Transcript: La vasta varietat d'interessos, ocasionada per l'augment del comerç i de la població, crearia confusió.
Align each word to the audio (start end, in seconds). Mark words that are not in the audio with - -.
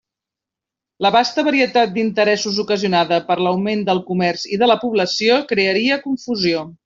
La 1.05 1.09
vasta 1.15 1.43
varietat 1.47 1.91
d'interessos, 1.97 2.57
ocasionada 2.63 3.19
per 3.29 3.37
l'augment 3.47 3.85
del 3.91 4.03
comerç 4.09 4.47
i 4.57 4.61
de 4.63 4.71
la 4.75 4.79
població, 4.87 5.37
crearia 5.53 6.01
confusió. 6.09 6.65